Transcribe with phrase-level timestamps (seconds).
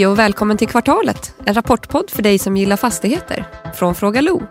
[0.00, 3.46] Hej och välkommen till Kvartalet, en rapportpodd för dig som gillar fastigheter.
[3.74, 4.42] Från Fråga Lo.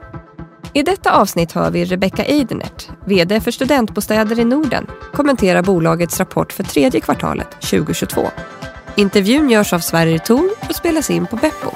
[0.74, 6.54] I detta avsnitt hör vi Rebecca Eidenert, VD för Studentbostäder i Norden, kommentera bolagets rapport
[6.54, 8.28] för tredje kvartalet 2022.
[8.96, 11.72] Intervjun görs av Sverrir Thor och spelas in på Beppo.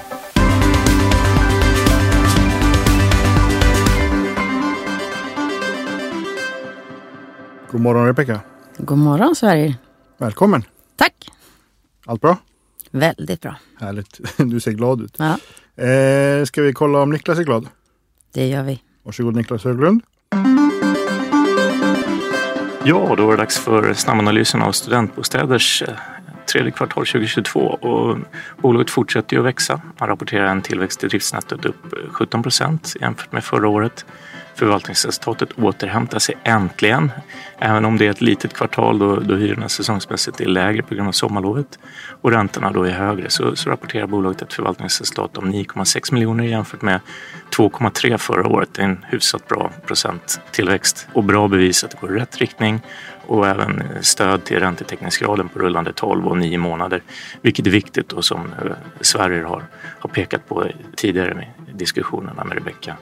[7.71, 8.39] God morgon Rebecka.
[8.77, 9.75] God morgon Sverige.
[10.17, 10.63] Välkommen.
[10.97, 11.31] Tack.
[12.05, 12.37] Allt bra?
[12.93, 13.55] Väldigt bra.
[13.79, 14.19] Härligt.
[14.37, 15.15] Du ser glad ut.
[15.19, 15.37] Ja,
[15.83, 17.67] Eh, ska vi kolla om Niklas är glad?
[18.33, 18.81] det gör vi.
[19.03, 20.01] Varsågod Niklas Höglund.
[22.85, 25.93] Ja, då är det dags för snabbanalysen av studentbostäders eh,
[26.51, 28.17] tredje kvartal 2022 och
[28.61, 29.81] bolaget fortsätter ju att växa.
[29.99, 34.05] Man rapporterar en tillväxt i driftsnettot upp 17 procent jämfört med förra året.
[34.55, 37.11] Förvaltningsresultatet återhämtar sig äntligen.
[37.59, 41.07] Även om det är ett litet kvartal då, då hyrorna säsongsmässigt är lägre på grund
[41.07, 41.79] av sommarlovet
[42.21, 46.81] och räntorna då är högre så, så rapporterar bolaget ett förvaltningsresultat om 9,6 miljoner jämfört
[46.81, 46.99] med
[47.55, 48.69] 2,3 förra året.
[48.73, 52.81] Det är en hyfsat bra procenttillväxt och bra bevis att det går i rätt riktning
[53.27, 57.01] och även stöd till räntetäckningsgraden på rullande 12 och 9 månader.
[57.41, 59.63] Vilket är viktigt och som eh, Sverige har,
[59.99, 62.95] har pekat på tidigare i diskussionerna med Rebecka.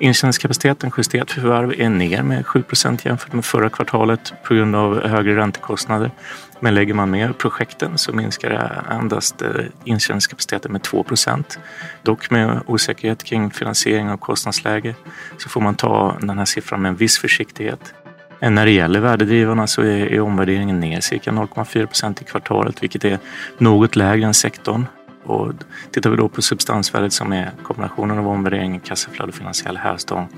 [0.00, 5.06] Intjäningskapaciteten justerat för förvärv är ner med 7% jämfört med förra kvartalet på grund av
[5.06, 6.10] högre räntekostnader.
[6.60, 9.48] Men lägger man med projekten så minskar det endast eh,
[9.84, 11.58] intjäningskapaciteten med 2%
[12.02, 14.94] Dock med osäkerhet kring finansiering och kostnadsläge
[15.38, 17.94] så får man ta den här siffran med en viss försiktighet.
[18.40, 23.18] Eh, när det gäller värdedrivarna så är, omvärderingen ner cirka 0,4% i kvartalet vilket är
[23.58, 24.86] något lägre än sektorn.
[25.30, 25.52] Och
[25.90, 30.28] tittar vi då på substansvärdet som är kombinationen av omvärdering, kassaflöde och finansiell hävstång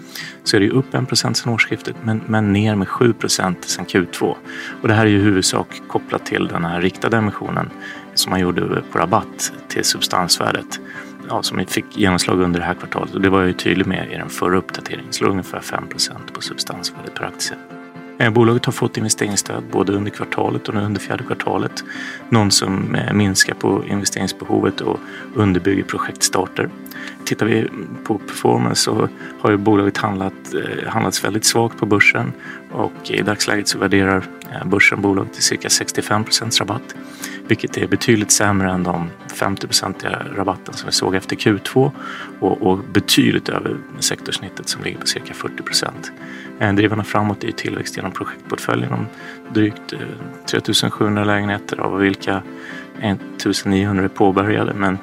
[0.45, 3.87] så är det upp 1 procent sedan årsskiftet men, men ner med 7 procent sedan
[3.87, 4.35] Q2.
[4.83, 7.71] Och det här är ju i huvudsak kopplat till den här riktade emissionen
[8.15, 10.81] som man gjorde på rabatt till substansvärdet
[11.29, 14.13] ja, som fick genomslag under det här kvartalet och det var jag ju tydlig med
[14.13, 15.13] i den förra uppdateringen.
[15.13, 17.57] Så ungefär 5 procent på substansvärdet per aktie.
[18.19, 21.85] Eh, bolaget har fått investeringsstöd både under kvartalet och nu under fjärde kvartalet.
[22.29, 25.01] Någon som eh, minskar på investeringsbehovet och
[25.35, 26.71] underbygger projektstarter.
[27.25, 27.69] Tittar vi
[28.05, 29.09] på performance så
[29.41, 32.33] har ju bolaget handlat, eh, handlats väldigt svagt på börsen
[32.71, 34.25] och i dagsläget så värderar
[34.65, 36.95] börsen bolaget till cirka 65 procents rabatt.
[37.47, 41.91] Vilket är betydligt sämre än de 50 procentiga rabatten som vi såg efter Q2
[42.41, 46.13] och, och betydligt över sektorsnittet som ligger på cirka 40 procent.
[46.71, 49.07] Drivarna framåt är tillväxt genom projektportföljen om
[49.55, 49.99] drygt eh,
[50.47, 52.43] 3700 lägenheter av vilka
[53.01, 54.75] 1900 är påbörjade.
[54.75, 54.99] Men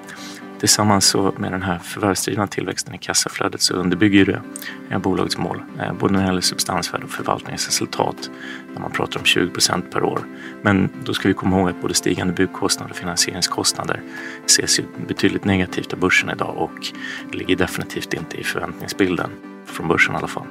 [0.60, 4.42] tillsammans så med den här förvärvsdrivna tillväxten i kassaflödet så underbygger
[4.90, 8.30] det bolagets mål eh, både när det gäller substansvärde och förvaltningsresultat
[8.74, 10.20] när man pratar om 20 procent per år.
[10.62, 14.02] Men då ska vi komma ihåg att både stigande byggkostnader och finansieringskostnader
[14.46, 16.88] ses ju betydligt negativt av börsen idag och
[17.32, 19.30] ligger definitivt inte i förväntningsbilden
[19.66, 20.46] från börsen i alla fall.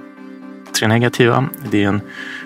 [0.79, 1.49] Tre negativa.
[1.71, 2.01] Det är en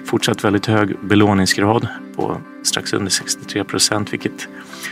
[0.05, 4.49] fortsatt väldigt hög belåningsgrad på strax under 63 procent vilket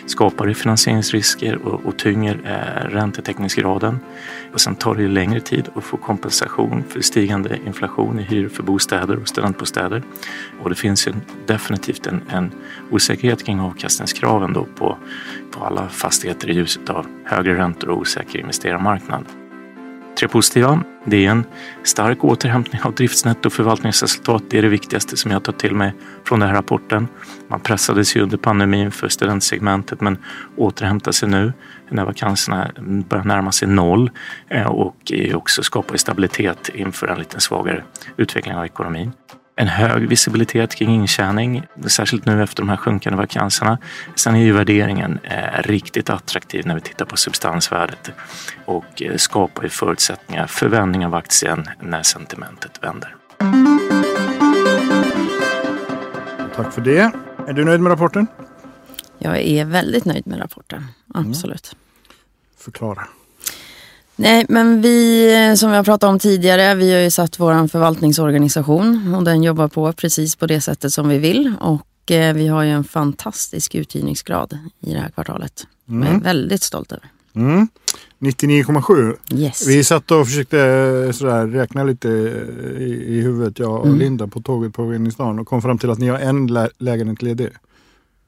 [0.06, 3.99] skapar finansieringsrisker och, och tynger eh, räntetäckningsgraden.
[4.53, 8.49] Och sen tar det ju längre tid att få kompensation för stigande inflation i hyror
[8.49, 10.03] för bostäder och studentbostäder.
[10.62, 11.12] Och det finns ju
[11.47, 12.53] definitivt en, en
[12.91, 14.99] osäkerhet kring avkastningskraven då på,
[15.50, 19.25] på alla fastigheter i ljuset av högre räntor och osäker investerarmarknad.
[20.19, 20.82] Tre positiva.
[21.04, 21.44] Det är en
[21.82, 24.43] stark återhämtning av driftsnetto och förvaltningsresultat.
[24.50, 25.93] Det är det viktigaste som jag tar till mig
[26.25, 27.09] från den här rapporten.
[27.48, 30.19] Man pressades ju under pandemin för studentsegmentet men
[30.56, 31.53] återhämtar sig nu
[31.91, 32.70] när vakanserna
[33.09, 34.10] börjar närma sig noll
[34.49, 37.84] eh, och också skapar stabilitet inför en lite svagare
[38.16, 39.12] utveckling av ekonomin
[39.60, 43.78] en hög visibilitet kring intjäning, särskilt nu efter de här sjunkande vakanserna.
[44.15, 48.10] Sen är ju värderingen eh, riktigt attraktiv när vi tittar på substansvärdet
[48.65, 53.17] och eh, skapar ju förutsättningar för vändning av aktien när sentimentet vänder.
[56.56, 57.12] Tack för det.
[57.49, 58.26] Är du nöjd med rapporten?
[59.19, 60.87] Jag är väldigt nöjd med rapporten.
[61.14, 61.73] Absolut.
[61.73, 61.82] Mm.
[62.58, 63.02] Förklara.
[64.20, 69.14] Nej, men vi som vi har pratat om tidigare, vi har ju satt vår förvaltningsorganisation
[69.14, 71.55] och den jobbar på precis på det sättet som vi vill.
[71.61, 75.67] Och eh, vi har ju en fantastisk uthyrningsgrad i det här kvartalet.
[75.88, 76.06] Mm.
[76.06, 77.05] Jag är väldigt stolt över.
[77.34, 77.69] Mm.
[78.19, 79.17] 99,7.
[79.34, 79.67] Yes.
[79.67, 83.99] Vi satt och försökte eh, sådär, räkna lite i, i huvudet, jag och mm.
[83.99, 87.23] Linda på tåget på Vinningsdagen och kom fram till att ni har en lä lägenhet
[87.23, 87.49] ledig.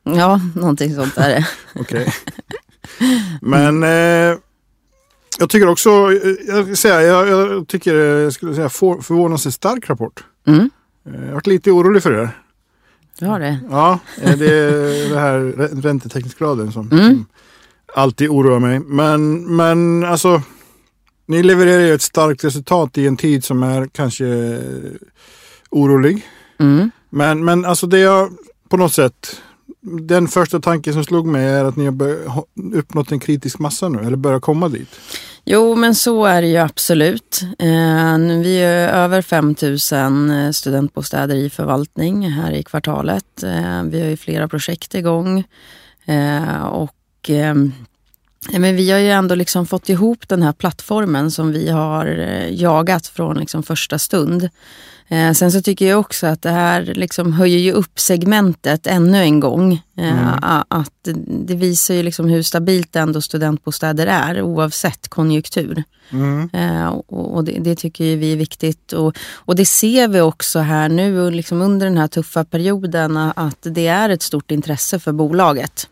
[0.02, 1.46] Ja, någonting sånt är det.
[1.80, 2.12] Okej.
[3.40, 4.38] Men eh,
[5.38, 5.90] jag tycker också,
[6.46, 10.24] jag, säga, jag, jag tycker, jag skulle säga för, förvånansvärt stark rapport.
[10.46, 10.70] Mm.
[11.02, 12.30] Jag har varit lite orolig för det.
[13.18, 13.58] Du har det?
[13.70, 15.38] Ja, det är det här
[15.82, 17.24] räntetäckningsgraden som, mm.
[17.94, 18.80] alltid oroar mig.
[18.80, 20.42] Men, men alltså,
[21.26, 24.58] ni levererar ju ett starkt resultat i en tid som är kanske
[25.70, 26.26] orolig.
[26.58, 26.90] Mm.
[27.10, 28.30] Men, men alltså det jag
[28.68, 29.42] på något sätt,
[29.82, 31.86] den första tanken som slog mig är att ni
[32.26, 32.44] har
[32.74, 34.88] uppnått en kritisk massa nu, eller börjar komma dit.
[35.44, 37.40] Jo, men så är det ju absolut.
[37.58, 43.42] Eh, vi är över 5000 eh, studentbostäder i förvaltning här i kvartalet.
[43.42, 45.44] Eh, vi har ju flera projekt igång.
[46.70, 47.72] Och ehm,
[48.50, 52.54] men vi har ju ändå liksom fått ihop den här plattformen som vi har eh,
[52.62, 54.48] jagat från liksom första stund.
[55.08, 59.18] Eh, sen så tycker jag också att det här liksom höjer ju upp segmentet ännu
[59.18, 59.82] en gång.
[59.98, 61.08] Eh, a- Att
[61.46, 65.84] det visar ju liksom hur stabilt ändå studentbostäder är oavsett konjunktur.
[66.52, 68.92] Eh, och och det, det tycker ju vi är viktigt.
[68.92, 73.58] Och, och det ser vi också här nu liksom under den här tuffa perioden att
[73.62, 75.88] det är ett stort intresse för bolaget.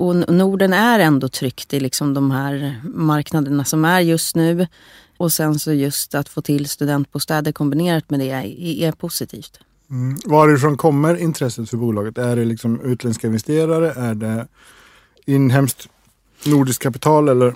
[0.00, 4.66] Och Norden är ändå tryggt i liksom de här marknaderna som är just nu.
[5.16, 8.44] Och sen så just att få till studentbostäder kombinerat med det är,
[8.88, 9.60] är positivt.
[9.90, 10.18] Mm.
[10.24, 12.18] Varifrån kommer intresset för bolaget?
[12.18, 13.92] Är det liksom utländska investerare?
[13.92, 14.46] Är det
[15.26, 15.88] inhemskt
[16.46, 17.28] nordiskt kapital?
[17.28, 17.48] Eller?
[17.48, 17.54] Eh,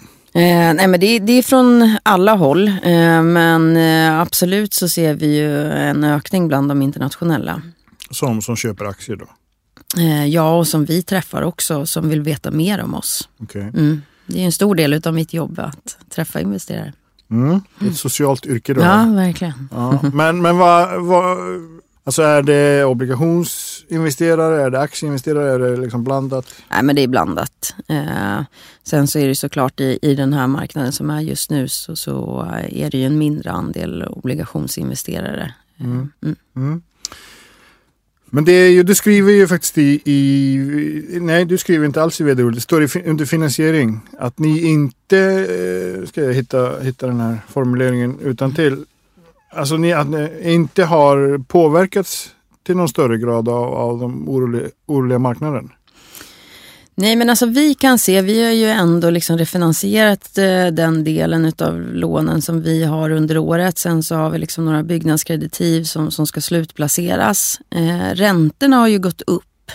[0.75, 2.69] nej men det, det är från alla håll.
[2.69, 7.63] Eh, men eh, absolut så ser vi ju en ökning bland de internationella.
[8.11, 9.27] Som, som köper aktier då?
[9.97, 13.29] Eh, ja, och som vi träffar också som vill veta mer om oss.
[13.43, 13.63] Okej.
[13.63, 14.03] Mm.
[14.27, 16.93] Det är en stor del av mitt jobb att träffa investerare.
[17.31, 17.61] Mm.
[17.81, 18.81] Är Ett socialt yrke då?
[18.81, 19.69] Ja, verkligen.
[19.73, 21.39] Ja, men men vad, vad,
[22.05, 26.47] alltså är det obligationsinvesterare, är det aktieinvesterare, är det liksom blandat?
[26.71, 27.75] Nej, men det är blandat.
[27.89, 28.43] Eh,
[28.83, 31.97] sen så är det såklart i, i den här marknaden som är just nu så,
[31.97, 35.55] så är det ju en mindre andel obligationsinvesterare.
[35.81, 36.11] Mm.
[36.57, 36.83] Mm.
[38.35, 42.21] Men det är ju, du skriver ju faktiskt i, i nej du skriver inte alls
[42.21, 47.07] i vd det står i, under finansiering att ni inte, eh, ska jag hitta, hitta
[47.07, 48.85] den här formuleringen utan till
[49.51, 52.31] alltså ni, att ni inte har påverkats
[52.63, 55.71] till någon större grad av, av de oroliga, oroliga marknaden.
[56.97, 61.53] Nej men alltså vi kan se, vi har ju ändå liksom refinansierat eh, den delen
[61.59, 63.79] av lånen som vi har under året.
[63.79, 67.61] Sen så har vi liksom några byggnadskreditiv som, som ska slutplaceras.
[67.71, 69.71] Eh, räntorna har ju gått upp,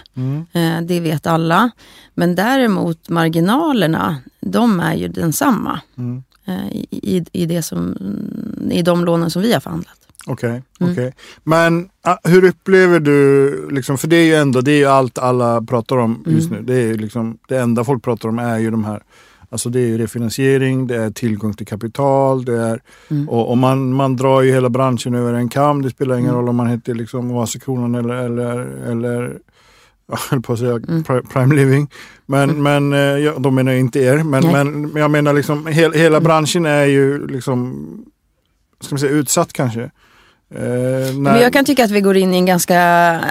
[0.51, 1.71] eh, det vet alla.
[2.13, 5.81] Men däremot marginalerna, de är ju densamma.
[6.45, 7.98] Eh, i, i, i, det som,
[8.71, 9.99] I de lånen som vi har förhandlat.
[10.27, 11.13] Okej, okej.
[11.44, 15.18] Men ah, hur upplever du, liksom, för det är ju ändå, det är ju allt
[15.18, 16.62] alla pratar om just nu.
[16.62, 19.04] Det är ju liksom, det enda folk pratar om är ju de här,
[19.50, 22.81] alltså det är ju refinansiering, det är tillgång till kapital, det är,
[23.27, 25.81] och, och man, man drar ju hela branschen över en kam.
[25.81, 28.60] Det spelar ingen roll om man heter liksom Vasakronan eller, eller,
[28.92, 29.38] eller
[30.07, 31.89] jag höll på att säga pri- Prime Living.
[32.25, 34.24] Men, men eh, ja, de menar inte er.
[34.24, 34.66] Men, Nej.
[34.66, 37.86] men jag menar liksom hel, hela branschen är ju liksom,
[38.80, 39.92] ska man säga utsatt kanske.
[40.56, 42.81] Eh, Men jag kan tycka att vi går in i en ganska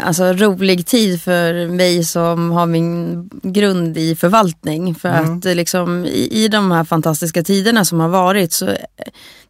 [0.05, 4.95] alltså, rolig tid för mig som har min grund i förvaltning.
[4.95, 8.77] För att eh, liksom, i, i de här fantastiska tiderna som har varit så eh,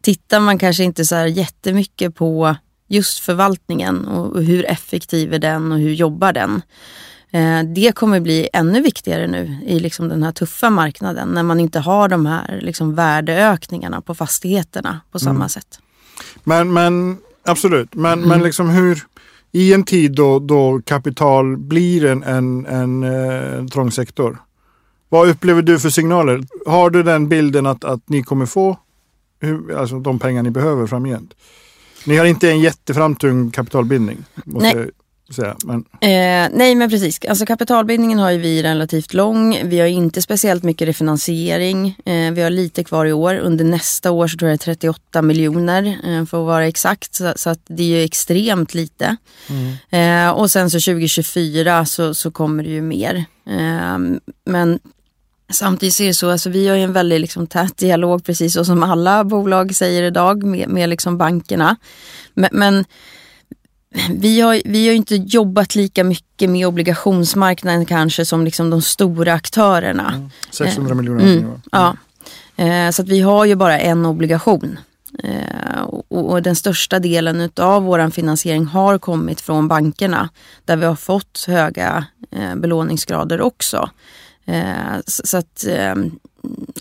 [0.01, 2.55] tittar man kanske inte så här jättemycket på
[2.87, 6.61] just förvaltningen och, och hur effektiv är den och hur jobbar den.
[7.31, 11.59] Eh, det kommer bli ännu viktigare nu i liksom den här tuffa marknaden när man
[11.59, 15.79] inte har de här liksom värdeökningarna på fastigheterna på samma sätt.
[16.43, 19.05] Men, men absolut, men, men liksom hur
[19.51, 24.37] i en tid då, då kapital blir en, en, en eh, trång sektor.
[25.09, 26.43] Vad upplever du för signaler?
[26.65, 28.77] Har du den bilden att, att ni kommer få
[29.39, 31.33] hur, alltså de pengar ni behöver framgent?
[32.05, 34.25] Ni har inte en jätteframtung kapitalbildning.
[34.45, 34.89] Nej
[35.33, 35.55] säga.
[35.65, 39.69] Men, Eh, nej men precis, alltså kapitalbildningen har ju vi relativt lång.
[39.69, 41.97] Vi har inte speciellt mycket refinansiering.
[42.05, 43.35] Eh, vi har lite kvar i år.
[43.35, 47.15] Under nästa år så tror jag det är 38 miljoner eh, för att vara exakt.
[47.15, 49.17] Så, så att det är ju extremt lite.
[49.89, 53.25] Eh, och sen så 2024 så, så kommer det ju mer.
[53.47, 53.97] Eh,
[54.45, 54.79] men
[55.51, 58.53] Samtidigt så är det så, alltså vi har ju en väldigt liksom tät dialog precis
[58.53, 61.75] så som alla bolag säger idag med, med liksom bankerna.
[62.33, 62.85] Men, men
[64.09, 69.33] vi har, vi har inte jobbat lika mycket med obligationsmarknaden kanske som liksom de stora
[69.33, 70.29] aktörerna.
[70.51, 71.23] 600 miljoner.
[71.23, 71.61] Mm, va?
[71.71, 71.95] ja.
[72.65, 74.79] Eh, så att vi har ju bara en obligation.
[75.23, 80.29] Eh, och, och den största delen av vår finansiering har kommit från bankerna
[80.65, 83.89] där vi har fått höga eh, belåningsgrader också.
[84.45, 85.95] Eh, så, att eh,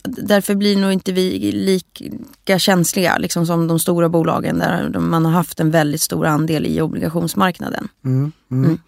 [0.09, 5.33] därför blir nog inte vi lika känsliga liksom som de stora bolagen där man har
[5.33, 7.88] haft en väldigt stor andel i obligationsmarknaden.
[8.05, 8.79] Mm, mm.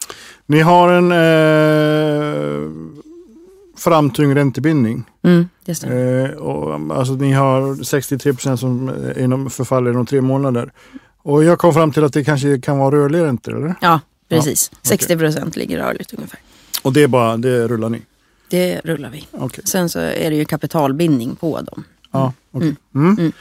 [0.46, 2.70] Ni har en eh,
[3.76, 5.04] framtung räntebindning.
[5.22, 5.48] Mm.
[5.66, 10.72] Eh, och, alltså ni har 63 procent som inom, förfaller inom tre månader.
[11.22, 13.74] Och jag kom fram till att det kanske kan vara rörliga räntor, eller?
[13.80, 14.70] Ja, precis.
[14.72, 14.98] okej.
[14.98, 16.40] 60 procent ligger rörligt ungefär.
[16.82, 18.02] Och det är bara, det rullar ni?
[18.50, 19.26] Det rullar vi.
[19.30, 19.64] Okej.
[19.66, 21.84] Sen så är det ju kapitalbindning på dem.
[22.12, 22.76] Ja, okej.
[22.94, 23.32] Mm.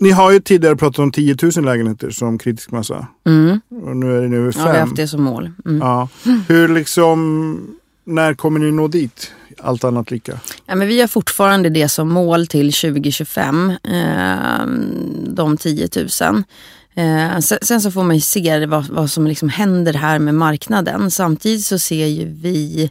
[0.00, 3.06] Ni har ju tidigare pratat om 10 000 lägenheter som kritisk massa.
[3.26, 3.60] Mm.
[3.82, 4.80] Och nu är det nu över Ja, vi har fem.
[4.88, 5.50] haft det som mål.
[5.66, 5.78] Mm.
[5.78, 6.08] Ja.
[6.48, 9.32] Hur liksom, när kommer ni nå dit?
[9.62, 10.40] Allt annat lika.
[10.66, 14.66] Ja, men vi har fortfarande det som mål till 2025, eh,
[15.26, 16.44] de 10 000.
[16.96, 20.34] Eh, sen, sen så får man ju se vad, vad som liksom händer här med
[20.34, 21.10] marknaden.
[21.10, 22.90] Samtidigt så ser ju vi,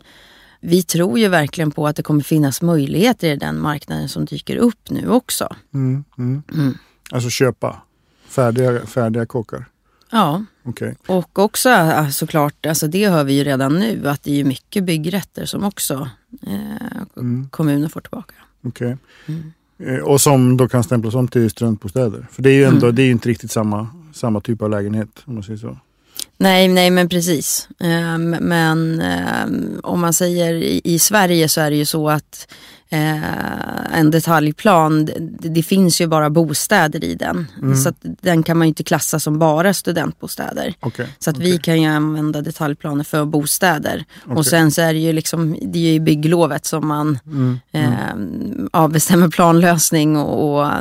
[0.63, 4.55] vi tror ju verkligen på att det kommer finnas möjligheter i den marknaden som dyker
[4.57, 5.55] upp nu också.
[5.73, 6.03] Mm.
[6.17, 6.43] Mm.
[6.53, 6.77] Mm.
[7.11, 7.81] Alltså köpa
[8.27, 9.65] färdiga, färdiga kåkar.
[10.11, 10.95] Ja, Okej.
[11.07, 14.83] och också eh, såklart, alltså det hör vi ju redan nu, att det är mycket
[14.83, 16.09] byggrätter som också
[16.47, 16.59] eh,
[17.17, 17.47] Mm.
[17.51, 18.33] kommuner får tillbaka.
[18.67, 18.97] okej.
[19.27, 19.51] Mm.
[19.79, 22.27] Eh, Och som då kan stämplas om till studentbostäder.
[22.31, 22.95] För det är ju ändå, Mm.
[22.95, 25.77] det är inte riktigt samma, samma typ av lägenhet om man säger så.
[26.37, 27.67] Nej, nej men precis.
[27.79, 30.53] Ehm, men ehm, om man säger
[30.87, 32.47] i, Sverige så är det ju så att
[32.89, 35.09] eh, en detaljplan,
[35.39, 37.47] det, finns ju bara bostäder i den.
[37.61, 37.75] Mm.
[37.75, 40.73] Så den kan man ju inte klassa som bara studentbostäder.
[40.79, 41.07] Okej.
[41.19, 41.61] Så att vi okej.
[41.61, 44.05] kan ju använda detaljplaner för bostäder.
[44.23, 44.37] Okej.
[44.37, 47.59] Och sen så är det ju liksom, det är ju bygglovet som man Mm.
[47.71, 48.69] Mm.
[49.23, 50.71] eh, planlösning och, och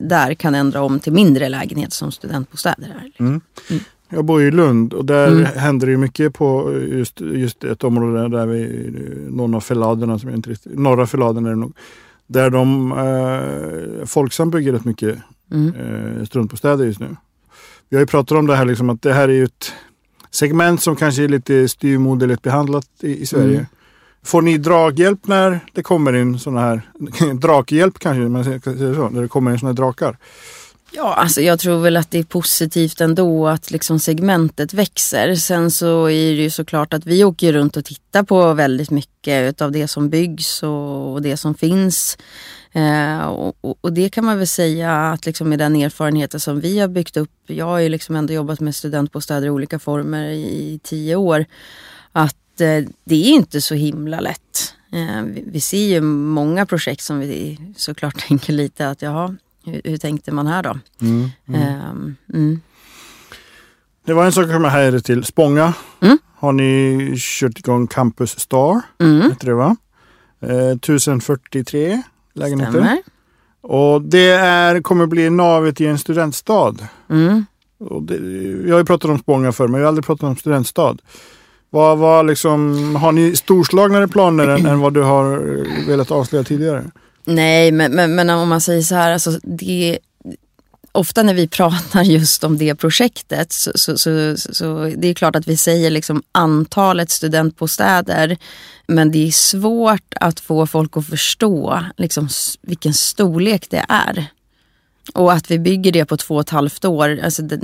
[0.00, 2.86] där kan ändra om till mindre lägenheter som studentbostäder
[3.18, 3.40] är.
[4.14, 5.44] Jag bor i Lund och där Mm.
[5.44, 8.90] händer det mycket på just, just ett område där vi,
[9.30, 11.72] någon av förladerna som inte riktigt, norra förladen är det nog.
[12.26, 15.18] Där de, eh, Folksam bygger rätt mycket
[15.52, 15.72] Mm.
[15.74, 17.16] eh, studentbostäder just nu.
[17.88, 19.72] Vi har ju pratat om det här liksom att det här är ju ett
[20.30, 23.54] segment som kanske är lite styrmoderligt behandlat i, i Sverige.
[23.54, 23.66] Mm.
[24.24, 26.82] Får ni draghjälp när det kommer in sådana här,
[27.34, 30.16] draghjälp kanske man säger så, när det kommer in sådana här drakar?
[30.94, 35.34] Ja, alltså jag tror väl att det är positivt ändå att liksom segmentet växer.
[35.34, 39.62] Sen så är det ju såklart att vi åker runt och tittar på väldigt mycket
[39.62, 42.18] av det som byggs och, det som finns.
[42.72, 46.78] Eh, och, och, det kan man väl säga att liksom med den erfarenheten som vi
[46.78, 47.30] har byggt upp.
[47.46, 51.44] Jag har ju liksom ändå jobbat med studentbostäder i olika former i, i tio år.
[52.12, 54.74] Att eh, det är inte så himla lätt.
[54.92, 59.80] Eh, vi, vi ser ju många projekt som vi såklart tänker lite att jaha, hur,
[59.84, 60.78] hur tänkte man här då?
[61.00, 61.28] Mm.
[61.46, 61.62] Mm.
[61.62, 62.60] Ehm, mm.
[64.04, 65.24] Det var en sak som jag hejade till.
[65.24, 65.74] Spånga.
[66.00, 66.18] Mm.
[66.36, 68.80] Har ni kört igång Campus Star?
[69.00, 69.30] Mm.
[69.30, 69.76] Heter det va?
[70.40, 72.02] Eh, 1043
[72.34, 72.72] lägenheter.
[72.72, 73.02] Stämmer.
[73.60, 76.74] Och det är, kommer bli navet i en studentstad.
[77.10, 77.44] Mm.
[78.02, 78.14] Det,
[78.68, 80.96] jag har ju pratat om Spånga förr men jag har aldrig pratat om studentstad.
[81.70, 85.38] Vad, vad liksom, har ni storslagnare planer än, än vad du har
[85.86, 86.90] velat avslöja tidigare?
[87.24, 89.98] Nej, men, men, men om man säger så här, alltså det,
[90.92, 95.36] ofta när vi pratar just om det projektet så, så, så, så det är klart
[95.36, 98.36] att vi säger liksom antalet studentbostäder
[98.86, 102.28] men det är svårt att få folk att förstå liksom
[102.62, 104.26] vilken storlek det är.
[105.14, 107.20] Och att vi bygger det på två och ett halvt år.
[107.24, 107.60] Alltså det,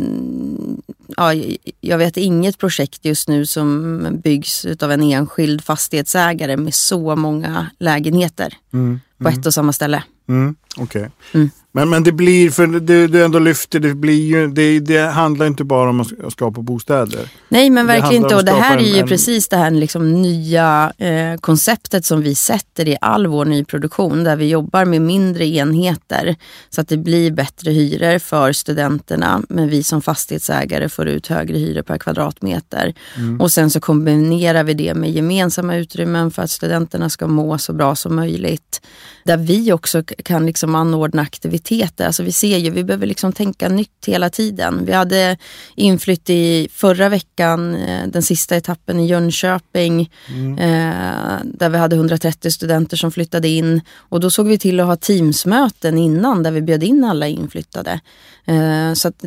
[1.16, 1.34] ja,
[1.80, 7.70] jag vet inget projekt just nu som byggs av en enskild fastighetsägare med så många
[7.78, 10.04] lägenheter Mm på ett och samma ställe.
[10.28, 11.10] Mm, Okej.
[11.34, 11.50] Mm.
[11.72, 15.46] Men, men det blir, för det du ändå lyfter, det blir ju, det, det handlar
[15.46, 17.30] inte bara om att sk- att skapa bostäder.
[17.48, 18.36] Nej men verkligen inte.
[18.36, 22.34] Och det här är ju en- precis det här liksom nya eh, konceptet som vi
[22.34, 24.24] sätter i all vår nyproduktion.
[24.24, 26.36] Där vi jobbar med mindre enheter.
[26.70, 29.42] Så att det blir bättre hyror för studenterna.
[29.48, 32.94] Men vi som fastighetsägare får ut högre hyror per kvadratmeter.
[33.16, 33.40] Mm.
[33.40, 37.72] Och sen så kombinerar vi det med gemensamma utrymmen för att studenterna ska må så
[37.72, 38.80] bra som möjligt.
[39.24, 41.57] Där vi också kan liksom anordna aktiviteter.
[42.06, 44.84] Alltså vi ser ju, vi behöver liksom tänka nytt hela tiden.
[44.84, 45.36] Vi hade
[45.74, 50.10] inflytt i förra veckan, eh, den sista etappen i Jönköping.
[50.58, 53.80] Eh, där vi hade 130 studenter som flyttade in.
[53.96, 58.00] Och då såg vi till att ha teamsmöten innan där vi bjöd in alla inflyttade.
[58.48, 59.24] Eh, så att,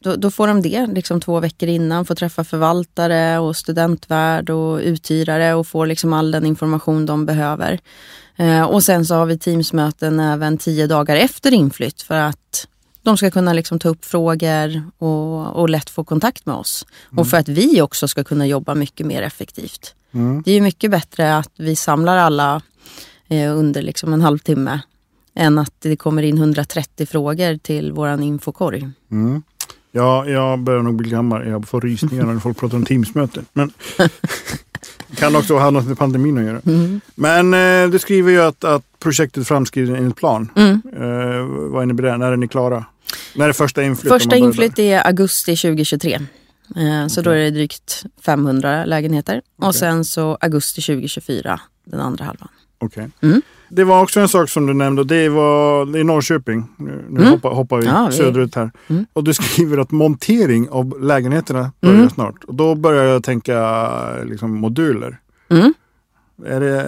[0.00, 4.78] då, då får de det liksom två veckor innan, får träffa förvaltare och studentvärd och
[4.78, 7.80] uthyrare och får liksom all den information de behöver.
[8.38, 12.68] Eh, och sen så har vi teamsmöten även tio dagar efter inflytt för att
[13.02, 16.86] de ska kunna liksom ta upp frågor och, och lätt få kontakt med oss.
[17.16, 19.94] Och för att vi också ska kunna jobba mycket mer effektivt.
[20.12, 20.42] Mm.
[20.44, 22.62] Det är mycket bättre att vi samlar alla
[23.28, 24.80] eh, under liksom en halvtimme
[25.34, 28.88] än att det kommer in 130 frågor till våran infokorg.
[29.10, 29.42] Mm.
[29.98, 31.48] Ja, jag börjar nog bli gammal.
[31.48, 33.44] Jag får rysningar när folk pratar om Teamsmöten.
[33.52, 33.72] Men
[35.16, 36.60] Kan också ha något med pandemin att göra.
[36.66, 37.00] Mm.
[37.14, 40.50] Men eh, du skriver ju att, att projektet framskrider enligt plan.
[40.56, 40.82] Mm.
[40.96, 42.16] Eh, vad innebär det?
[42.16, 42.84] När är ni klara?
[43.34, 44.12] När är första inflytt?
[44.12, 46.14] Första inflytt är augusti 2023.
[46.76, 49.42] Eh, Så då är det drygt 500 lägenheter.
[49.58, 49.78] Och Okej.
[49.80, 52.48] sen så augusti 2024, den andra halvan.
[52.78, 53.08] Okej.
[53.22, 53.42] Mm.
[53.68, 56.64] Det var också en sak som du nämnde det var är Norrköping.
[56.76, 57.32] Nu, nu Mm.
[57.32, 58.70] hoppar, hoppar vi Ja, söderut här.
[58.88, 59.06] Mm.
[59.12, 62.10] Och du skriver att montering av lägenheterna börjar Mm.
[62.10, 62.44] snart.
[62.44, 65.18] Och då börjar jag tänka liksom, moduler.
[65.48, 65.74] Mm.
[66.46, 66.80] Är det,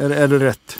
[0.00, 0.76] är, är det rätt?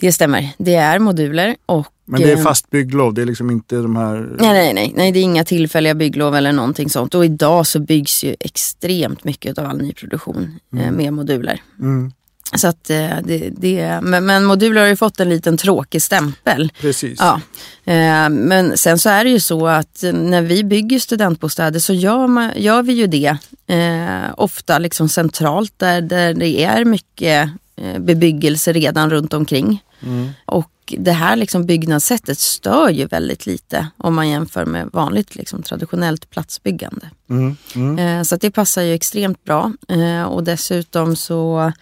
[0.00, 0.48] Det stämmer.
[0.58, 1.86] Det är moduler och...
[2.04, 4.14] Men det är eh, fast bygglov, det är liksom inte de här...
[4.38, 7.14] Nej, nej, nej, nej, det är inga tillfälliga bygglov eller någonting sånt.
[7.14, 11.62] Och idag så byggs ju extremt mycket av all nyproduktion eh, med moduler.
[11.80, 12.12] Mm,
[12.56, 16.72] Så att eh, det, det, men, men moduler har ju fått en liten tråkig stämpel.
[16.80, 17.18] precis.
[17.20, 17.40] Ja,
[17.84, 22.26] eh, men sen så är det ju så att när vi bygger studentbostäder så gör,
[22.26, 27.50] man, gör vi ju det eh, ofta liksom centralt där, där det är mycket
[27.98, 29.82] bebyggelse redan runt omkring.
[30.02, 30.30] Mm.
[30.44, 35.62] Och det här liksom byggnadssättet stör ju väldigt lite om man jämför med vanligt liksom,
[35.62, 37.10] traditionellt platsbyggande.
[37.30, 37.98] Mm, mm.
[37.98, 39.72] Eh, så det passar ju extremt bra.
[39.88, 41.72] Eh, och dessutom så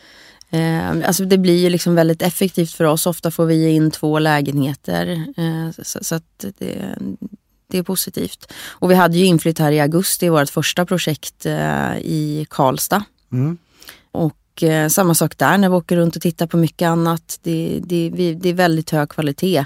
[0.50, 3.06] Eh, alltså det blir ju liksom väldigt effektivt för oss.
[3.06, 5.24] Ofta får vi in två lägenheter.
[5.36, 6.98] Eh, så så att det,
[7.70, 8.52] det är positivt.
[8.68, 13.04] Och vi hade ju inflytt här i augusti, vårt första projekt eh, i Karlstad.
[13.32, 13.58] Mm.
[14.12, 17.38] Och eh, samma sak där när vi åker runt och tittar på mycket annat.
[17.42, 19.64] Det, det, vi, det är väldigt hög kvalitet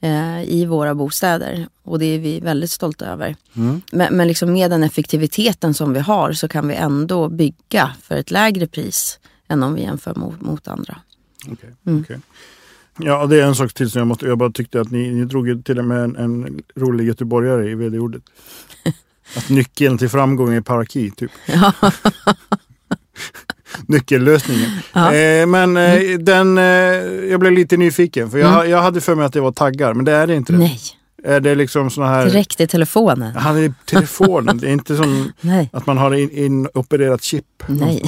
[0.00, 3.36] eh, i våra bostäder och det är vi väldigt stolta över.
[3.56, 3.82] Mm.
[3.92, 8.16] Men, men liksom med den effektiviteten som vi har så kan vi ändå bygga för
[8.16, 9.18] ett lägre pris
[9.52, 10.96] än om vi jämför mot, mot andra.
[11.52, 12.00] Okej, Mm.
[12.02, 12.18] okej.
[12.98, 14.26] Ja, det är en sak till som jag måste...
[14.26, 17.74] Jag bara tyckte att ni, ni drog till och med en, en rolig göteborgare i
[17.74, 18.22] vd-ordet.
[19.36, 21.30] Att nyckeln till framgång är paraki, typ.
[23.86, 24.70] Nyckellösningen.
[24.92, 25.14] Ja.
[25.14, 26.64] Eh, men eh, den, eh,
[27.30, 30.04] jag blev lite nyfiken för jag, jag hade för mig att det var taggar, men
[30.04, 30.52] det är det inte.
[30.52, 30.58] Det.
[30.58, 30.80] Nej,
[31.24, 32.26] Är det liksom såna här...
[32.26, 33.32] direkt i telefonen.
[33.34, 35.32] Jag hade telefonen, det är inte som
[35.72, 37.44] att man har in, inopererat chip.
[37.66, 38.02] nej,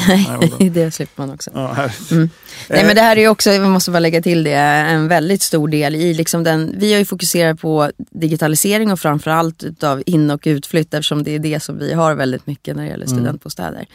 [0.71, 1.51] det slipper man också.
[1.55, 1.89] Ja.
[2.11, 2.31] Mm.
[2.69, 5.43] Nej Eh, men det här är också, vi måste bara lägga till det, en väldigt
[5.43, 10.31] stor del i liksom den, vi har ju fokuserat på digitalisering och framförallt utav in
[10.31, 13.87] och utflytt eftersom det är det som vi har väldigt mycket när det gäller studentbostäder.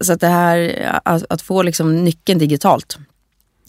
[0.00, 2.98] Så att det här, att, att få liksom nyckeln digitalt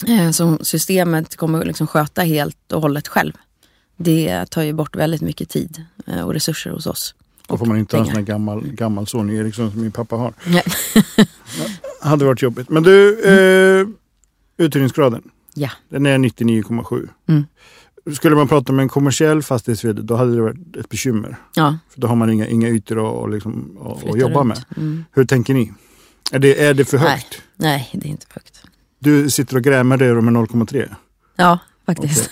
[0.08, 3.32] eh, som systemet kommer liksom sköta helt och hållet själv.
[3.96, 7.14] Det tar ju bort väldigt mycket tid eh, och resurser hos oss.
[7.46, 10.16] Då får man inte ha en sån här gammal, gammal Sony Ericsson som min pappa
[10.16, 10.32] har.
[10.46, 10.62] Nej.
[12.00, 12.68] hade varit jobbigt.
[12.68, 13.86] Men du, eh,
[14.56, 15.22] uthyrningsgraden.
[15.54, 15.70] Ja.
[15.88, 17.08] Den är 99,7.
[17.28, 17.44] Mm.
[18.14, 21.36] Skulle man prata med en kommersiell fastighetsvd då hade det varit ett bekymmer.
[21.54, 24.48] Ja, För då har man inga, inga ytor att, liksom, att, att jobba runt.
[24.48, 24.64] med.
[24.76, 25.04] Mm.
[25.12, 25.72] Hur tänker ni?
[26.32, 27.08] Är det, är det för Nej.
[27.08, 27.42] högt?
[27.56, 28.62] Nej, det är inte för högt.
[28.98, 30.94] Du sitter och grämer dig med 0,3.
[31.36, 32.30] Ja, faktiskt.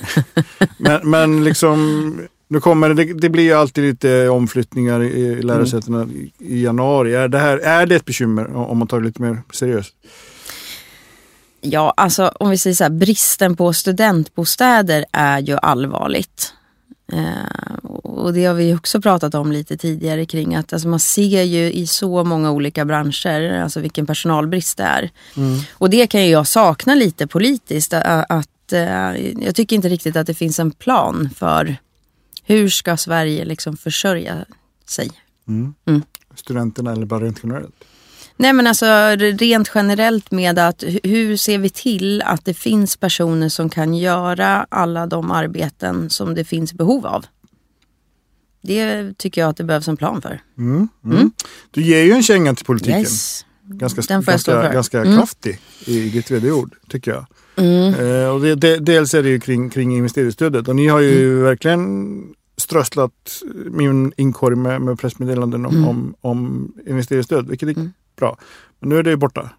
[0.78, 6.32] Men, men liksom, nu kommer det, det blir ju alltid lite omflyttningar i, lärosätena i,
[6.38, 7.14] i januari.
[7.14, 9.94] Är det, här, är det ett bekymmer om man tar det lite mer seriöst?
[11.60, 16.54] Ja, alltså om vi säger så här, bristen på studentbostäder är ju allvarligt.
[17.12, 21.42] Eh, och det har vi också pratat om lite tidigare kring att alltså man ser
[21.42, 25.10] ju i så många olika branscher alltså vilken personalbrist det är.
[25.72, 27.92] Och det kan ju jag sakna lite politiskt.
[27.94, 31.76] Att, att, eh, jag tycker inte riktigt att det finns en plan för
[32.44, 34.44] hur ska Sverige liksom försörja
[34.86, 35.10] sig.
[35.48, 35.74] Mm.
[35.86, 36.02] Mm.
[36.34, 37.74] Studenterna eller bara rent generellt?
[38.36, 42.96] Nej men alltså rent generellt med att hu- hur ser vi till att det finns
[42.96, 47.26] personer som kan göra alla de arbeten som det finns behov av.
[48.62, 50.40] Det tycker jag att det behövs en plan för.
[50.58, 50.88] Mm.
[51.04, 51.30] Mm.
[51.70, 53.00] Du ger ju en känga till politiken.
[53.00, 53.44] Yes.
[53.66, 55.16] Ganska, ganska, ganska Mm.
[55.16, 57.26] kraftig i ditt vd-ord, tycker jag.
[57.56, 57.94] Mm.
[57.94, 61.32] Eh, och det, det, dels är det ju kring, kring investeringsstödet och ni har ju
[61.32, 61.44] Mm.
[61.44, 62.22] verkligen
[62.56, 65.88] strösslat min inkorg med, med pressmeddelanden om, Mm.
[65.88, 67.92] om, om investeringsstöd, vilket är Mm.
[68.18, 68.36] bra.
[68.80, 69.50] Men nu är det ju borta.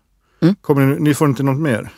[0.42, 0.56] Mm.
[0.62, 1.90] Kommer ni, ni får inte något mer?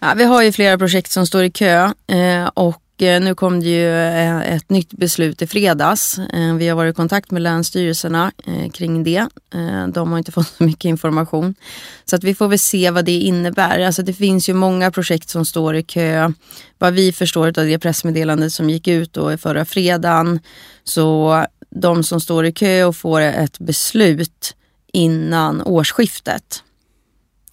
[0.00, 3.60] Ja, vi har ju flera projekt som står i kö eh, och Eh, nu kom
[3.60, 6.18] det ju eh, ett nytt beslut i fredags.
[6.18, 8.32] Eh, vi har varit i kontakt med länsstyrelserna
[8.72, 9.28] kring det.
[9.88, 11.54] De har inte fått så mycket information.
[12.04, 13.80] Så att vi får väl se vad det innebär.
[13.80, 16.32] Alltså det finns ju många projekt som står i kö.
[16.78, 20.40] Vad vi förstår av det pressmeddelandet som gick ut då i förra fredagen.
[20.84, 24.56] Så de som står i kö och får ett beslut
[24.92, 26.62] innan årsskiftet.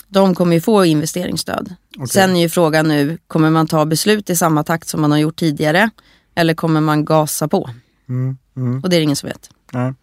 [0.08, 1.76] De kommer ju få investeringsstöd.
[1.96, 2.08] Okej.
[2.08, 5.18] Sen är ju frågan nu, kommer man ta beslut i samma takt som man har
[5.18, 5.90] gjort tidigare?
[6.36, 7.70] Eller kommer man gasa på?
[8.10, 8.38] Mm.
[8.56, 8.84] Mm.
[8.84, 9.50] Och det är det ingen som vet.
[9.72, 9.94] Nej.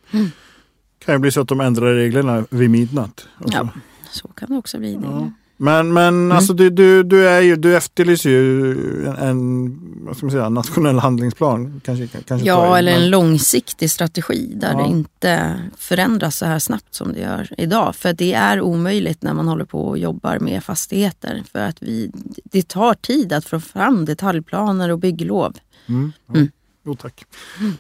[1.04, 3.28] kan ju bli så att de ändrar reglerna vid midnatt.
[3.40, 3.58] också.
[3.58, 3.68] Ja,
[4.10, 4.94] så kan det också bli.
[4.94, 5.06] Det.
[5.06, 5.30] Ja.
[5.60, 6.36] Men, men Mm.
[6.36, 8.72] alltså du, du, du, är ju, du efterlyser ju
[9.06, 11.80] en, en vad ska man säga, nationell handlingsplan.
[11.84, 14.78] Kanske, kanske Ja, i, eller men- en långsiktig strategi där Ja.
[14.78, 17.96] det inte förändras så här snabbt som det gör idag.
[17.96, 21.42] För det är omöjligt när man håller på och jobbar med fastigheter.
[21.52, 22.10] För att vi,
[22.44, 25.56] det tar tid att få fram detaljplaner och bygglov.
[25.88, 26.12] Mm.
[26.26, 26.34] Ja.
[26.34, 26.48] Mm.
[26.86, 27.24] Jo, tack.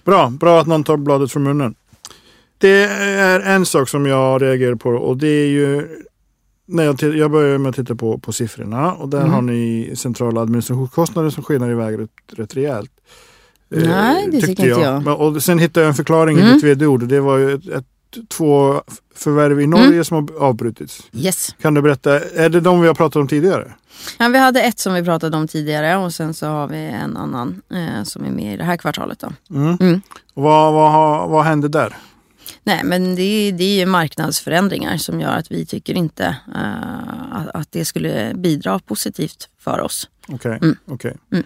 [0.04, 1.74] Bra, bra att någon tar bladet från munnen.
[2.58, 5.88] Det är en sak som jag reagerar på och det är ju
[6.68, 9.30] när jag, jag börjar med att titta på, på siffrorna och där Mm.
[9.32, 12.90] har ni centrala administrationskostnader som skenar iväg rätt, rätt rejält.
[13.74, 15.02] Eh, Nej, det tycker inte jag.
[15.04, 16.54] Men- Och sen hittade jag en förklaring i Mm.
[16.54, 17.02] ditt vd-ord.
[17.08, 17.84] Det var ju ett, ett,
[18.28, 18.82] två
[19.14, 20.04] förvärv i Norge Mm.
[20.04, 21.02] som har avbrutits.
[21.12, 21.54] Yes.
[21.62, 23.72] Kan du berätta, är det de vi har pratat om tidigare?
[24.18, 27.16] Ja, vi hade ett som vi pratade om tidigare och sen så har vi en
[27.16, 29.18] annan eh, som är med i det här kvartalet.
[29.20, 29.56] Då.
[29.56, 29.76] Mm.
[29.80, 30.00] Mm.
[30.34, 31.96] Vad, vad, vad hände där?
[32.68, 37.32] Nej, men det, är- det är ju marknadsförändringar som gör att vi tycker inte eh,
[37.32, 40.08] att, att det skulle bidra positivt för oss.
[40.28, 40.58] Okej.
[40.62, 40.76] Mm.
[40.84, 41.16] okej.
[41.32, 41.44] Mm.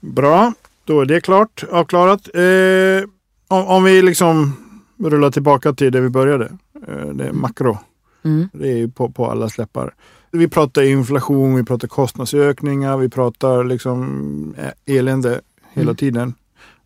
[0.00, 0.52] Bra,
[0.84, 2.28] då är det klart, avklarat.
[2.34, 3.08] Eh,
[3.48, 4.56] om, om vi liksom
[4.98, 6.44] rullar tillbaka till där vi började.
[6.88, 7.78] Eh, det är makro.
[8.24, 8.48] Mm.
[8.52, 9.94] Det är ju på, på alla släppar.
[10.30, 15.40] Vi pratar inflation, vi pratar kostnadsökningar, vi pratar liksom eh, elände
[15.72, 15.96] hela Mm.
[15.96, 16.34] tiden.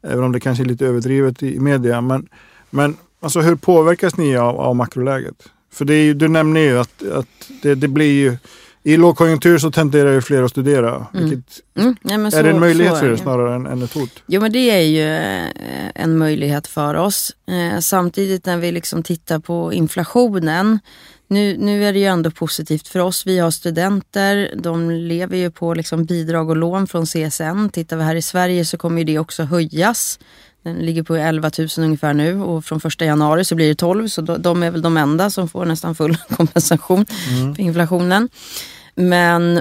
[0.03, 2.01] Även om det kanske är lite överdrivet i media.
[2.01, 2.29] Men,
[2.71, 5.35] men alltså hur påverkas ni av, av makroläget?
[5.73, 8.37] För det är du nämner ju att, att det, det blir ju
[8.83, 11.07] i lågkonjunktur så tenderar ju fler att studera.
[11.15, 11.31] Mm.
[11.31, 11.97] Vilket, Mm.
[12.03, 14.23] Men så- är det en möjlighet för er snarare än, än ett hot?
[14.27, 17.33] Jo men det är ju eh, en möjlighet för oss.
[17.75, 20.79] Eh, Samtidigt när vi liksom tittar på inflationen.
[21.31, 23.27] Nu, nu är det ju ändå positivt för oss.
[23.27, 27.69] Vi har studenter, de lever ju på liksom bidrag och lån från CSN.
[27.73, 30.19] Tittar vi här i Sverige så kommer det också höjas.
[30.63, 34.09] Den ligger på 11 000 ungefär nu och från första januari så blir det 12
[34.09, 37.07] så de- är väl de enda som får nästan full kompensation
[37.57, 38.29] för inflationen.
[38.95, 39.61] Men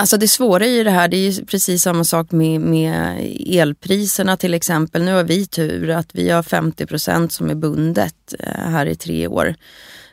[0.00, 4.54] Alltså det svåra i det här, det är precis samma sak med, med elpriserna till
[4.54, 5.02] exempel.
[5.04, 9.26] Nu har vi tur att vi har 50% som är bundet eh, här i tre
[9.26, 9.54] år.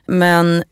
[0.05, 0.63] Men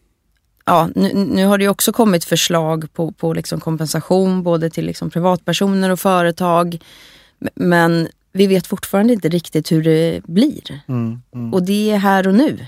[0.66, 4.86] ja, nu, nu har det ju också kommit förslag på, på liksom kompensation både till
[4.86, 6.80] liksom privatpersoner och företag.
[7.56, 10.82] Men vi vet fortfarande inte riktigt hur det blir.
[10.88, 12.66] Mm, mm, Och det är här och nu.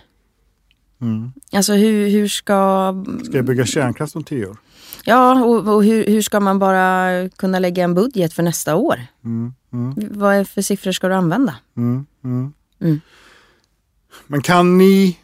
[1.01, 1.31] mm.
[1.51, 2.93] Alltså hur, hur ska...
[3.25, 4.57] Ska jag bygga kärnkraft om tio år?
[5.07, 9.01] Ja, och, och hur, hur ska man bara kunna lägga en budget för nästa år?
[9.25, 11.55] Mm, mm, Vad är för siffror ska du använda?
[11.77, 12.05] Mm.
[14.27, 15.17] Men kan ni,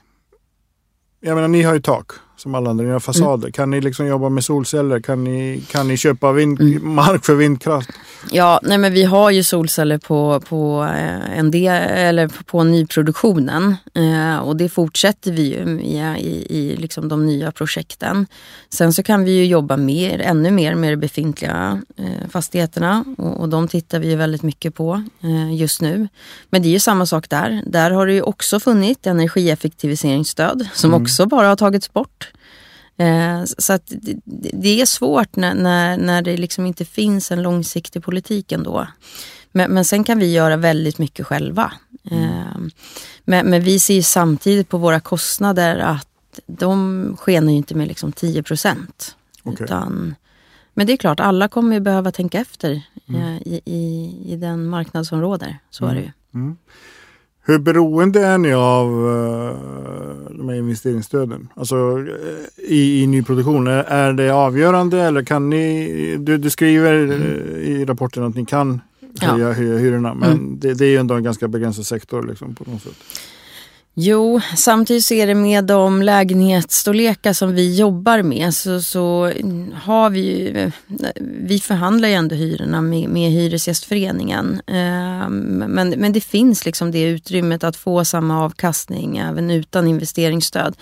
[1.23, 3.51] jag menar ni har ju tak som alla andra, ni har fasader.
[3.51, 4.99] Kan ni liksom jobba med solceller?
[4.99, 6.93] Kan ni, kan ni köpa vind, Mm.
[6.95, 7.89] mark för vindkraft?
[8.32, 13.75] Ja, nej men vi har ju solceller på, på, eh, en del, eller på nyproduktionen
[13.93, 18.27] eh, och det fortsätter vi ju med i, i liksom de nya projekten.
[18.69, 23.39] Sen så kan vi ju jobba mer, ännu mer med de befintliga eh, fastigheterna och,
[23.39, 26.08] och de tittar vi ju väldigt mycket på eh, just nu.
[26.49, 27.62] Men det är ju samma sak där.
[27.65, 32.30] Där har det ju också funnits energieffektiviseringsstöd som också bara har tagits bort.
[32.97, 34.19] Eh, Så att det-
[34.53, 38.87] det är svårt när, när, när det liksom inte finns en långsiktig politik ändå.
[39.51, 41.73] Men, men sen kan vi göra väldigt mycket själva.
[42.11, 42.57] Eh,
[43.25, 46.07] Men, men vi ser samtidigt på våra kostnader att
[46.45, 49.15] de skenar ju inte med liksom 10 procent.
[49.63, 50.15] Utan,
[50.73, 54.65] men det är klart, alla kommer ju behöva tänka efter eh, i, i, i den
[54.65, 55.57] marknad som råder.
[55.69, 56.11] Så är det ju.
[56.33, 56.57] Mm.
[57.43, 59.56] Hur beroende är ni av uh,
[60.38, 61.47] de här investeringsstöden?
[61.56, 63.67] Alltså eh, i, i nyproduktion.
[63.67, 68.82] Är, det avgörande eller kan ni, du, du skriver eh, i rapporten att ni kan
[69.21, 69.27] Ja.
[69.27, 70.60] höja, höja hyrorna men Mm.
[70.60, 72.93] det, det är ju ändå en ganska begränsad sektor liksom, på något sätt.
[73.93, 79.32] Jo, samtidigt så är det med de lägenhetsstorlekar som vi jobbar med så, så
[79.73, 80.71] har vi ju,
[81.19, 84.62] vi förhandlar ju ändå hyrorna med, med Hyresgästföreningen.
[84.67, 90.75] Eh, Men, men det finns liksom det utrymmet att få samma avkastning även utan investeringsstöd.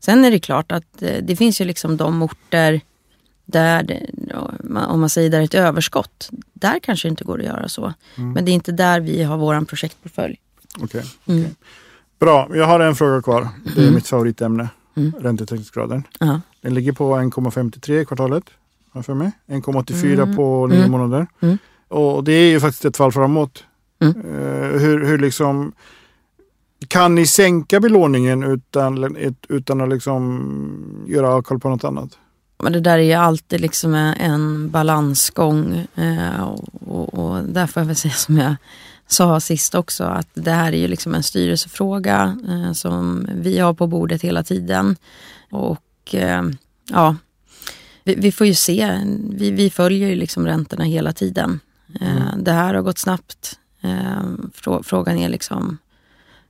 [0.00, 2.80] Sen är det klart att eh, det finns ju liksom de orter
[3.46, 4.06] där,
[4.88, 7.94] om man säger där ett överskott, där kanske det inte går att göra så.
[8.34, 10.36] Men det är inte där vi har våran projektportfölj.
[10.80, 11.04] Okej.
[11.26, 11.54] Mm.
[12.20, 13.48] Bra, jag har en fråga kvar.
[13.64, 13.94] Det är Mm.
[13.94, 14.68] mitt favoritämne.
[14.96, 15.12] Mm.
[15.20, 16.02] Räntetäckningsgraden.
[16.20, 16.40] Ja.
[16.62, 18.44] Den ligger på 1,53 i kvartalet.
[18.92, 19.30] Har jag för mig.
[19.46, 20.90] 1,84 på nio Mm.
[20.90, 21.26] månader.
[21.40, 21.58] Mm.
[21.88, 23.64] Och det är ju faktiskt ett fall framåt.
[24.02, 24.16] Mm.
[24.20, 25.72] Eh, hur, hur liksom
[26.88, 29.16] kan ni sänka belåningen utan,
[29.48, 32.18] utan att liksom göra avkall på något annat?
[32.62, 35.86] Men det där är ju alltid liksom en- balansgång.
[35.94, 36.42] Eh,
[36.86, 38.54] och, och där får jag väl säga som jag
[39.10, 43.74] sa sist också att det här är ju liksom en styrelsefråga eh, som vi har
[43.74, 44.96] på bordet hela tiden.
[45.50, 46.42] Och eh,
[46.90, 47.16] ja,
[48.04, 49.00] vi, vi får ju se.
[49.30, 51.60] Vi, vi följer ju liksom räntorna hela tiden.
[52.00, 53.58] Eh, Det här har gått snabbt.
[53.80, 54.22] Eh,
[54.54, 55.78] frå, frågan är liksom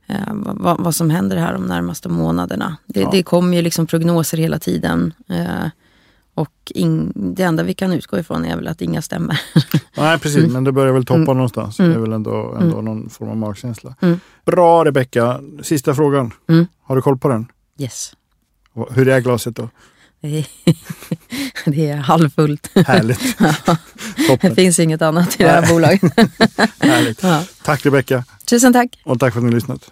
[0.07, 2.77] eh, vad, vad som händer här de närmaste månaderna.
[2.85, 3.09] Det, Ja.
[3.11, 5.13] det kommer ju liksom prognoser hela tiden.
[6.41, 9.41] Och in, det enda vi kan utgå ifrån är väl att inga stämmer.
[9.97, 11.79] Nej precis, men det börjar väl toppa någonstans.
[11.79, 11.91] Mm.
[11.91, 13.95] Det är väl ändå, ändå någon form av magkänsla.
[14.01, 14.19] Mm.
[14.45, 16.31] Bra Rebecka, sista frågan.
[16.49, 16.67] Mm.
[16.83, 17.47] Har du koll på den?
[17.79, 18.13] Yes.
[18.89, 19.69] Hur är glaset då?
[20.21, 22.71] Det är, det halvfullt.
[22.87, 23.37] Härligt.
[24.17, 24.55] Det Toppen.
[24.55, 26.01] finns inget annat i det här bolaget.
[26.79, 27.23] Härligt.
[27.23, 27.43] Ja.
[27.63, 29.01] Tack Rebecka Tusen tack.
[29.05, 29.91] och tack för att ni har lyssnat.